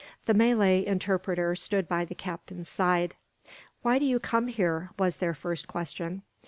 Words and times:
The 0.25 0.33
Malay 0.33 0.83
interpreter 0.83 1.53
stood 1.55 1.87
by 1.87 2.05
the 2.05 2.15
captain's 2.15 2.67
side. 2.67 3.17
"Why 3.83 3.99
do 3.99 4.05
you 4.05 4.19
come 4.19 4.47
here?" 4.47 4.89
was 4.97 5.17
their 5.17 5.35
first 5.35 5.67
question. 5.67 6.23